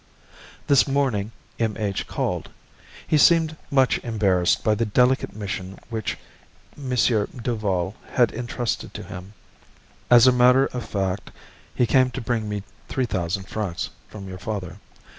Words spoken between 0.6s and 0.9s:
This